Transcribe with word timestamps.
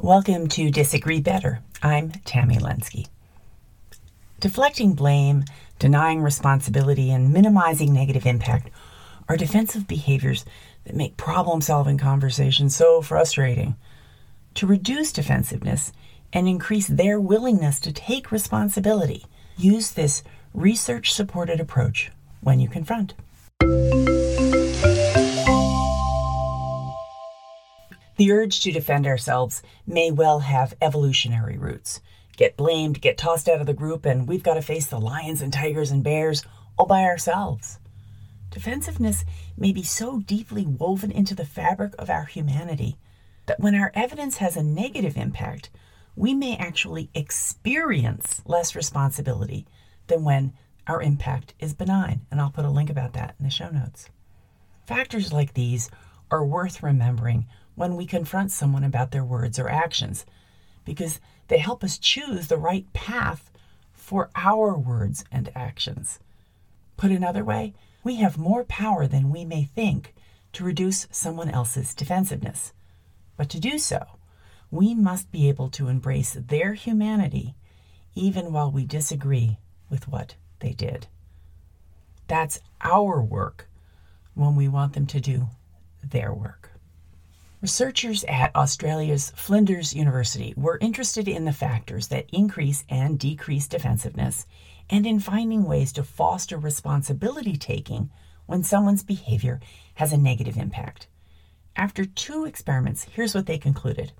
Welcome 0.00 0.46
to 0.50 0.70
Disagree 0.70 1.20
Better. 1.20 1.58
I'm 1.82 2.12
Tammy 2.24 2.58
Lenski. 2.58 3.08
Deflecting 4.38 4.92
blame, 4.92 5.44
denying 5.80 6.22
responsibility, 6.22 7.10
and 7.10 7.32
minimizing 7.32 7.92
negative 7.92 8.24
impact 8.24 8.70
are 9.28 9.36
defensive 9.36 9.88
behaviors 9.88 10.44
that 10.84 10.94
make 10.94 11.16
problem 11.16 11.60
solving 11.60 11.98
conversations 11.98 12.76
so 12.76 13.02
frustrating. 13.02 13.74
To 14.54 14.68
reduce 14.68 15.12
defensiveness 15.12 15.92
and 16.32 16.46
increase 16.46 16.86
their 16.86 17.18
willingness 17.18 17.80
to 17.80 17.92
take 17.92 18.30
responsibility, 18.30 19.26
use 19.56 19.90
this 19.90 20.22
research 20.54 21.12
supported 21.12 21.58
approach 21.58 22.12
when 22.40 22.60
you 22.60 22.68
confront. 22.68 23.14
The 28.18 28.32
urge 28.32 28.60
to 28.62 28.72
defend 28.72 29.06
ourselves 29.06 29.62
may 29.86 30.10
well 30.10 30.40
have 30.40 30.74
evolutionary 30.82 31.56
roots. 31.56 32.00
Get 32.36 32.56
blamed, 32.56 33.00
get 33.00 33.16
tossed 33.16 33.48
out 33.48 33.60
of 33.60 33.66
the 33.68 33.72
group, 33.72 34.04
and 34.04 34.26
we've 34.26 34.42
got 34.42 34.54
to 34.54 34.62
face 34.62 34.88
the 34.88 34.98
lions 34.98 35.40
and 35.40 35.52
tigers 35.52 35.92
and 35.92 36.02
bears 36.02 36.44
all 36.76 36.86
by 36.86 37.04
ourselves. 37.04 37.78
Defensiveness 38.50 39.24
may 39.56 39.70
be 39.70 39.84
so 39.84 40.18
deeply 40.18 40.66
woven 40.66 41.12
into 41.12 41.36
the 41.36 41.44
fabric 41.44 41.94
of 41.96 42.10
our 42.10 42.24
humanity 42.24 42.96
that 43.46 43.60
when 43.60 43.76
our 43.76 43.92
evidence 43.94 44.38
has 44.38 44.56
a 44.56 44.64
negative 44.64 45.16
impact, 45.16 45.70
we 46.16 46.34
may 46.34 46.56
actually 46.56 47.10
experience 47.14 48.42
less 48.44 48.74
responsibility 48.74 49.64
than 50.08 50.24
when 50.24 50.54
our 50.88 51.00
impact 51.00 51.54
is 51.60 51.72
benign. 51.72 52.22
And 52.32 52.40
I'll 52.40 52.50
put 52.50 52.64
a 52.64 52.70
link 52.70 52.90
about 52.90 53.12
that 53.12 53.36
in 53.38 53.44
the 53.44 53.50
show 53.50 53.70
notes. 53.70 54.10
Factors 54.86 55.32
like 55.32 55.54
these 55.54 55.88
are 56.30 56.44
worth 56.44 56.82
remembering 56.82 57.46
when 57.74 57.96
we 57.96 58.06
confront 58.06 58.50
someone 58.50 58.84
about 58.84 59.10
their 59.10 59.24
words 59.24 59.58
or 59.58 59.68
actions 59.68 60.26
because 60.84 61.20
they 61.48 61.58
help 61.58 61.84
us 61.84 61.98
choose 61.98 62.48
the 62.48 62.56
right 62.56 62.92
path 62.92 63.50
for 63.92 64.30
our 64.34 64.76
words 64.76 65.24
and 65.30 65.50
actions. 65.54 66.18
Put 66.96 67.10
another 67.10 67.44
way, 67.44 67.74
we 68.02 68.16
have 68.16 68.38
more 68.38 68.64
power 68.64 69.06
than 69.06 69.30
we 69.30 69.44
may 69.44 69.64
think 69.64 70.14
to 70.54 70.64
reduce 70.64 71.06
someone 71.10 71.50
else's 71.50 71.94
defensiveness. 71.94 72.72
But 73.36 73.48
to 73.50 73.60
do 73.60 73.78
so, 73.78 74.04
we 74.70 74.94
must 74.94 75.30
be 75.30 75.48
able 75.48 75.68
to 75.70 75.88
embrace 75.88 76.32
their 76.34 76.74
humanity 76.74 77.54
even 78.14 78.52
while 78.52 78.70
we 78.70 78.84
disagree 78.84 79.58
with 79.88 80.08
what 80.08 80.34
they 80.60 80.72
did. 80.72 81.06
That's 82.26 82.60
our 82.80 83.22
work 83.22 83.68
when 84.34 84.56
we 84.56 84.68
want 84.68 84.94
them 84.94 85.06
to 85.06 85.20
do 85.20 85.48
their 86.02 86.32
work. 86.32 86.70
Researchers 87.60 88.22
at 88.28 88.54
Australia's 88.54 89.32
Flinders 89.34 89.92
University 89.92 90.54
were 90.56 90.78
interested 90.80 91.26
in 91.26 91.44
the 91.44 91.52
factors 91.52 92.06
that 92.06 92.30
increase 92.32 92.84
and 92.88 93.18
decrease 93.18 93.66
defensiveness 93.66 94.46
and 94.88 95.04
in 95.04 95.18
finding 95.18 95.64
ways 95.64 95.92
to 95.92 96.04
foster 96.04 96.56
responsibility 96.56 97.56
taking 97.56 98.10
when 98.46 98.62
someone's 98.62 99.02
behavior 99.02 99.60
has 99.94 100.12
a 100.12 100.16
negative 100.16 100.56
impact. 100.56 101.08
After 101.74 102.04
two 102.04 102.44
experiments, 102.44 103.04
here's 103.12 103.34
what 103.34 103.46
they 103.46 103.58
concluded 103.58 104.12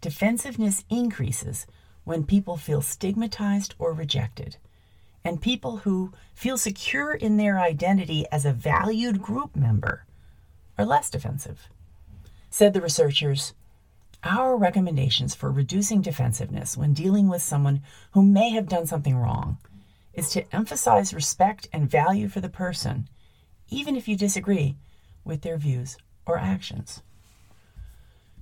defensiveness 0.00 0.84
increases 0.88 1.66
when 2.04 2.24
people 2.24 2.56
feel 2.56 2.82
stigmatized 2.82 3.74
or 3.78 3.92
rejected, 3.92 4.58
and 5.24 5.40
people 5.40 5.78
who 5.78 6.12
feel 6.34 6.56
secure 6.56 7.14
in 7.14 7.36
their 7.36 7.58
identity 7.58 8.26
as 8.30 8.44
a 8.44 8.52
valued 8.52 9.20
group 9.20 9.56
member 9.56 10.04
are 10.78 10.84
less 10.84 11.10
defensive. 11.10 11.68
Said 12.50 12.72
the 12.72 12.80
researchers, 12.80 13.54
our 14.22 14.56
recommendations 14.56 15.34
for 15.34 15.50
reducing 15.50 16.00
defensiveness 16.00 16.76
when 16.76 16.94
dealing 16.94 17.28
with 17.28 17.42
someone 17.42 17.82
who 18.12 18.22
may 18.22 18.50
have 18.50 18.68
done 18.68 18.86
something 18.86 19.16
wrong 19.16 19.58
is 20.14 20.30
to 20.30 20.54
emphasize 20.54 21.12
respect 21.12 21.68
and 21.72 21.90
value 21.90 22.28
for 22.28 22.40
the 22.40 22.48
person, 22.48 23.08
even 23.68 23.96
if 23.96 24.08
you 24.08 24.16
disagree 24.16 24.76
with 25.24 25.42
their 25.42 25.58
views 25.58 25.96
or 26.26 26.38
actions. 26.38 27.02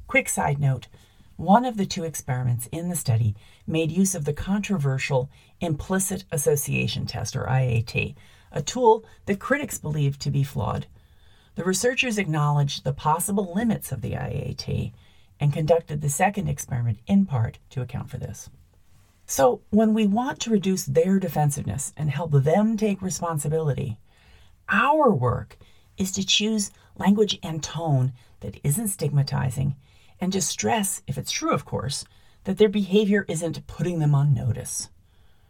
Quick 0.06 0.28
side 0.28 0.60
note 0.60 0.88
one 1.36 1.64
of 1.64 1.76
the 1.76 1.86
two 1.86 2.04
experiments 2.04 2.68
in 2.70 2.88
the 2.88 2.94
study 2.94 3.34
made 3.66 3.90
use 3.90 4.14
of 4.14 4.24
the 4.24 4.32
controversial 4.32 5.30
implicit 5.60 6.24
association 6.30 7.06
test, 7.06 7.34
or 7.34 7.44
IAT, 7.44 8.14
a 8.52 8.62
tool 8.62 9.04
that 9.26 9.40
critics 9.40 9.78
believe 9.78 10.18
to 10.18 10.30
be 10.30 10.44
flawed. 10.44 10.86
The 11.54 11.64
researchers 11.64 12.18
acknowledged 12.18 12.84
the 12.84 12.92
possible 12.92 13.52
limits 13.54 13.92
of 13.92 14.00
the 14.00 14.12
IAT 14.12 14.92
and 15.38 15.52
conducted 15.52 16.00
the 16.00 16.08
second 16.08 16.48
experiment 16.48 16.98
in 17.06 17.26
part 17.26 17.58
to 17.70 17.82
account 17.82 18.08
for 18.08 18.18
this. 18.18 18.48
So, 19.26 19.62
when 19.70 19.92
we 19.92 20.06
want 20.06 20.40
to 20.40 20.50
reduce 20.50 20.84
their 20.84 21.18
defensiveness 21.18 21.92
and 21.96 22.10
help 22.10 22.30
them 22.32 22.76
take 22.76 23.02
responsibility, 23.02 23.98
our 24.68 25.12
work 25.12 25.58
is 25.98 26.12
to 26.12 26.24
choose 26.24 26.70
language 26.96 27.38
and 27.42 27.62
tone 27.62 28.12
that 28.40 28.60
isn't 28.62 28.88
stigmatizing 28.88 29.76
and 30.20 30.32
to 30.32 30.40
stress, 30.40 31.02
if 31.08 31.18
it's 31.18 31.32
true, 31.32 31.52
of 31.52 31.64
course, 31.64 32.04
that 32.44 32.56
their 32.58 32.68
behavior 32.68 33.24
isn't 33.28 33.66
putting 33.66 33.98
them 33.98 34.14
on 34.14 34.32
notice. 34.32 34.88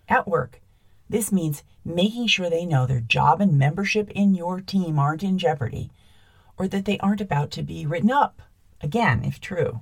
At 0.09 0.27
work, 0.27 0.62
this 1.09 1.33
means 1.33 1.63
making 1.85 2.27
sure 2.27 2.49
they 2.49 2.65
know 2.65 2.87
their 2.87 3.01
job 3.01 3.41
and 3.41 3.59
membership 3.59 4.11
in 4.11 4.35
your 4.35 4.61
team 4.61 4.99
aren't 4.99 5.23
in 5.23 5.39
jeopardy, 5.39 5.91
or 6.57 6.69
that 6.69 6.85
they 6.85 6.99
aren't 6.99 7.21
about 7.21 7.51
to 7.53 7.63
be 7.63 7.87
written 7.87 8.11
up, 8.11 8.43
again, 8.81 9.25
if 9.25 9.41
true. 9.41 9.81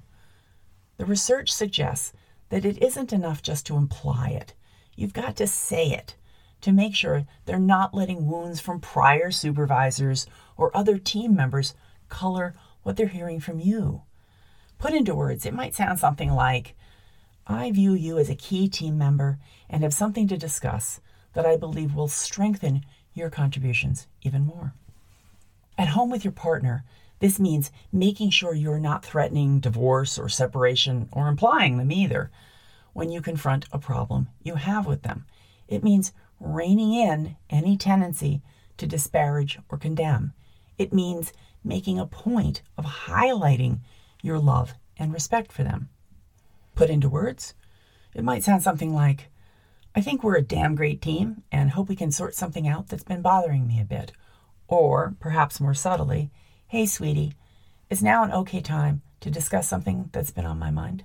The 0.96 1.06
research 1.06 1.52
suggests 1.52 2.12
that 2.48 2.64
it 2.64 2.82
isn't 2.82 3.12
enough 3.12 3.42
just 3.42 3.66
to 3.66 3.76
imply 3.76 4.30
it. 4.30 4.54
You've 4.96 5.12
got 5.12 5.36
to 5.36 5.46
say 5.46 5.90
it 5.90 6.16
to 6.60 6.72
make 6.72 6.94
sure 6.94 7.26
they're 7.46 7.58
not 7.58 7.94
letting 7.94 8.26
wounds 8.26 8.60
from 8.60 8.80
prior 8.80 9.30
supervisors 9.30 10.26
or 10.56 10.76
other 10.76 10.98
team 10.98 11.34
members 11.34 11.74
color 12.08 12.54
what 12.82 12.96
they're 12.96 13.06
hearing 13.06 13.40
from 13.40 13.60
you. 13.60 14.02
Put 14.78 14.94
into 14.94 15.14
words, 15.14 15.46
it 15.46 15.54
might 15.54 15.74
sound 15.74 15.98
something 15.98 16.32
like 16.32 16.74
I 17.46 17.70
view 17.70 17.94
you 17.94 18.18
as 18.18 18.28
a 18.30 18.34
key 18.34 18.68
team 18.68 18.98
member 18.98 19.38
and 19.68 19.82
have 19.82 19.94
something 19.94 20.28
to 20.28 20.36
discuss 20.36 21.00
that 21.34 21.46
I 21.46 21.56
believe 21.56 21.94
will 21.94 22.08
strengthen 22.08 22.84
your 23.14 23.30
contributions 23.30 24.06
even 24.22 24.46
more. 24.46 24.74
At 25.78 25.88
home 25.88 26.10
with 26.10 26.24
your 26.24 26.32
partner, 26.32 26.84
this 27.20 27.38
means 27.38 27.70
making 27.92 28.30
sure 28.30 28.54
you're 28.54 28.80
not 28.80 29.04
threatening 29.04 29.60
divorce 29.60 30.18
or 30.18 30.28
separation 30.28 31.08
or 31.12 31.28
implying 31.28 31.76
them 31.76 31.92
either 31.92 32.30
when 32.92 33.10
you 33.10 33.20
confront 33.20 33.66
a 33.72 33.78
problem 33.78 34.28
you 34.42 34.56
have 34.56 34.86
with 34.86 35.02
them. 35.02 35.26
It 35.68 35.84
means 35.84 36.12
reining 36.40 36.94
in 36.94 37.36
any 37.48 37.76
tendency 37.76 38.42
to 38.78 38.86
disparage 38.86 39.58
or 39.68 39.78
condemn. 39.78 40.32
It 40.78 40.92
means 40.92 41.32
making 41.62 41.98
a 41.98 42.06
point 42.06 42.62
of 42.78 42.84
highlighting 42.86 43.80
your 44.22 44.38
love 44.38 44.74
and 44.96 45.12
respect 45.12 45.52
for 45.52 45.62
them. 45.62 45.90
Put 46.74 46.90
into 46.90 47.08
words, 47.08 47.54
it 48.14 48.24
might 48.24 48.42
sound 48.42 48.62
something 48.62 48.94
like, 48.94 49.28
I 49.94 50.00
think 50.00 50.22
we're 50.22 50.36
a 50.36 50.42
damn 50.42 50.76
great 50.76 51.02
team 51.02 51.42
and 51.50 51.70
hope 51.70 51.88
we 51.88 51.96
can 51.96 52.12
sort 52.12 52.34
something 52.34 52.68
out 52.68 52.88
that's 52.88 53.02
been 53.02 53.22
bothering 53.22 53.66
me 53.66 53.80
a 53.80 53.84
bit. 53.84 54.12
Or, 54.68 55.16
perhaps 55.18 55.60
more 55.60 55.74
subtly, 55.74 56.30
hey, 56.68 56.86
sweetie, 56.86 57.34
is 57.88 58.02
now 58.02 58.22
an 58.22 58.30
okay 58.30 58.60
time 58.60 59.02
to 59.20 59.30
discuss 59.30 59.68
something 59.68 60.08
that's 60.12 60.30
been 60.30 60.46
on 60.46 60.60
my 60.60 60.70
mind? 60.70 61.04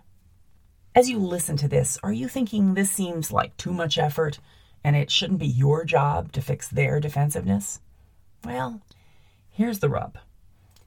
As 0.94 1.10
you 1.10 1.18
listen 1.18 1.58
to 1.58 1.68
this, 1.68 1.98
are 2.04 2.14
you 2.14 2.28
thinking 2.28 2.74
this 2.74 2.92
seems 2.92 3.32
like 3.32 3.58
too 3.58 3.74
much 3.74 3.98
effort 3.98 4.40
and 4.84 4.96
it 4.96 5.10
shouldn't 5.10 5.40
be 5.40 5.48
your 5.48 5.84
job 5.84 6.32
to 6.34 6.42
fix 6.42 6.68
their 6.68 7.00
defensiveness? 7.00 7.82
Well, 8.44 8.82
here's 9.50 9.80
the 9.80 9.90
rub 9.90 10.20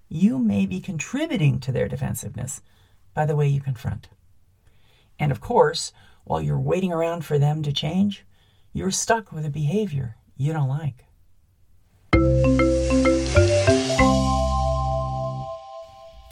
you 0.09 0.39
may 0.39 0.65
be 0.65 0.81
contributing 0.81 1.61
to 1.61 1.71
their 1.73 1.87
defensiveness 1.89 2.63
by 3.13 3.27
the 3.27 3.37
way 3.37 3.47
you 3.47 3.61
confront. 3.61 4.09
And 5.19 5.33
of 5.33 5.41
course, 5.41 5.93
while 6.25 6.41
you're 6.41 6.59
waiting 6.59 6.93
around 6.93 7.25
for 7.25 7.39
them 7.39 7.63
to 7.63 7.73
change, 7.73 8.25
you're 8.73 8.91
stuck 8.91 9.33
with 9.33 9.45
a 9.45 9.51
behavior 9.51 10.17
you 10.37 10.53
don't 10.53 10.69
like. 10.69 11.05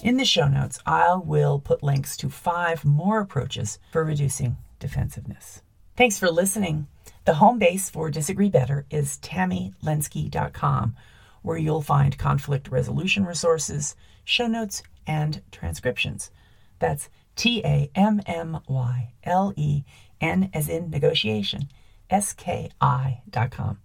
In 0.03 0.19
the 0.19 0.25
show 0.25 0.47
notes, 0.47 0.79
I 0.87 1.15
will 1.15 1.59
put 1.59 1.83
links 1.83 2.17
to 2.19 2.31
five 2.31 2.85
more 2.85 3.21
approaches 3.21 3.79
for 3.91 4.05
reducing 4.05 4.57
defensiveness. 4.79 5.63
Thanks 5.97 6.19
for 6.19 6.31
listening. 6.31 6.87
The 7.25 7.35
home 7.35 7.59
base 7.59 7.91
for 7.91 8.09
Disagree 8.09 8.51
Better 8.51 8.87
is 8.89 9.19
tammylenski.com, 9.19 10.95
where 11.43 11.59
you'll 11.59 11.83
find 11.83 12.17
conflict 12.17 12.69
resolution 12.69 13.25
resources, 13.25 13.97
show 14.25 14.47
notes, 14.47 14.85
and 15.09 15.43
transcriptions. 15.51 16.31
That's 16.79 17.09
T 17.37 17.63
A 17.65 17.91
M 17.95 18.21
M 18.27 18.61
Y 18.67 19.13
L 19.23 19.53
E 19.57 19.85
N 20.21 20.51
as 20.53 20.69
in 20.69 20.91
negotiation, 20.91 21.69
S 22.11 22.33
K 22.33 22.71
I 22.81 23.21
dot 23.31 23.51
com. 23.51 23.79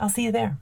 I'll 0.00 0.08
see 0.08 0.24
you 0.24 0.32
there. 0.32 0.58